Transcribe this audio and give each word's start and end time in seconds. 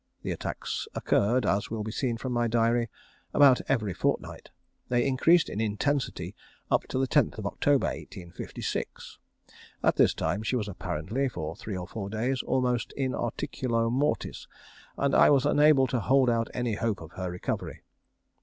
The 0.23 0.31
attacks 0.31 0.87
occurred, 0.95 1.45
as 1.45 1.69
will 1.69 1.83
be 1.83 1.91
seen 1.91 2.17
from 2.17 2.31
my 2.33 2.47
diary, 2.47 2.89
about 3.35 3.61
every 3.67 3.93
fortnight. 3.93 4.49
They 4.89 5.05
increased 5.05 5.47
in 5.47 5.61
intensity 5.61 6.33
up 6.71 6.87
to 6.87 6.97
the 6.97 7.07
10th 7.07 7.37
of 7.37 7.45
October, 7.45 7.85
1856. 7.85 9.19
At 9.83 9.97
this 9.97 10.15
time 10.15 10.41
she 10.41 10.55
was 10.55 10.67
apparently, 10.67 11.29
for 11.29 11.55
three 11.55 11.77
or 11.77 11.87
four 11.87 12.09
days, 12.09 12.41
almost 12.41 12.93
in 12.93 13.13
articulo 13.13 13.91
mortis, 13.91 14.47
and 14.97 15.13
I 15.13 15.29
was 15.29 15.45
unable 15.45 15.85
to 15.89 15.99
hold 15.99 16.31
out 16.31 16.47
any 16.51 16.73
hope 16.73 16.99
of 16.99 17.11
her 17.11 17.29
recovery. 17.29 17.83